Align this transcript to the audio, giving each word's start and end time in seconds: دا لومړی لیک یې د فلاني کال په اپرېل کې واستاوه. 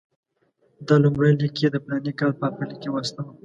دا 0.87 0.95
لومړی 1.03 1.31
لیک 1.41 1.55
یې 1.61 1.69
د 1.71 1.77
فلاني 1.83 2.13
کال 2.19 2.31
په 2.39 2.43
اپرېل 2.49 2.73
کې 2.81 2.89
واستاوه. 2.91 3.33